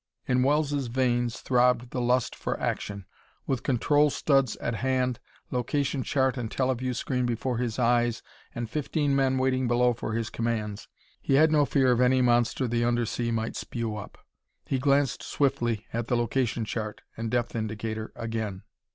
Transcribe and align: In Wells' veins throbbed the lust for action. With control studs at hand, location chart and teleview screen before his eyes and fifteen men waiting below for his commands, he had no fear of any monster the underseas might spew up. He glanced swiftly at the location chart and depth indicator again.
In 0.27 0.41
Wells' 0.41 0.87
veins 0.87 1.41
throbbed 1.41 1.91
the 1.91 2.01
lust 2.01 2.35
for 2.35 2.59
action. 2.59 3.05
With 3.45 3.61
control 3.61 4.09
studs 4.09 4.55
at 4.55 4.73
hand, 4.77 5.19
location 5.51 6.01
chart 6.01 6.37
and 6.37 6.49
teleview 6.49 6.95
screen 6.95 7.27
before 7.27 7.59
his 7.59 7.77
eyes 7.77 8.23
and 8.55 8.67
fifteen 8.67 9.15
men 9.15 9.37
waiting 9.37 9.67
below 9.67 9.93
for 9.93 10.13
his 10.13 10.31
commands, 10.31 10.87
he 11.21 11.35
had 11.35 11.51
no 11.51 11.65
fear 11.67 11.91
of 11.91 12.01
any 12.01 12.19
monster 12.23 12.67
the 12.67 12.81
underseas 12.81 13.31
might 13.31 13.55
spew 13.55 13.95
up. 13.95 14.17
He 14.65 14.79
glanced 14.79 15.21
swiftly 15.21 15.85
at 15.93 16.07
the 16.07 16.17
location 16.17 16.65
chart 16.65 17.03
and 17.15 17.29
depth 17.29 17.55
indicator 17.55 18.11
again. 18.15 18.63